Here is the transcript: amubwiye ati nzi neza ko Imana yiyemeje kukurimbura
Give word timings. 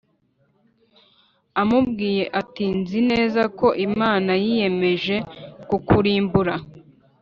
amubwiye 1.61 2.23
ati 2.41 2.65
nzi 2.79 2.99
neza 3.11 3.41
ko 3.59 3.67
Imana 3.87 4.31
yiyemeje 4.43 5.15
kukurimbura 5.69 6.55